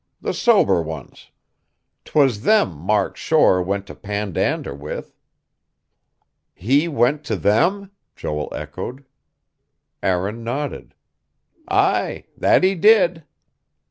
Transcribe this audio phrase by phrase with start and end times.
[0.19, 1.29] The sober ones.
[2.05, 5.15] 'Twas them Mark Shore went to pandander with."
[6.55, 9.05] "He went to them?" Joel echoed.
[10.01, 10.95] Aaron nodded.
[11.67, 12.23] "Aye.
[12.35, 13.25] That he did."